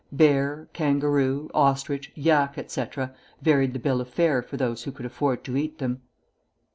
Bear, 0.11 0.67
kangaroo, 0.73 1.47
ostrich, 1.53 2.11
yak, 2.15 2.57
etc., 2.57 3.13
varied 3.43 3.71
the 3.73 3.77
bill 3.77 4.01
of 4.01 4.09
fare 4.09 4.41
for 4.41 4.57
those 4.57 4.81
who 4.81 4.91
could 4.91 5.05
afford 5.05 5.43
to 5.43 5.55
eat 5.55 5.77
them. 5.77 6.01